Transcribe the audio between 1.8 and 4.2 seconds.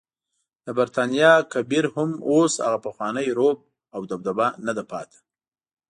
هم اوس هغه پخوانی رعب او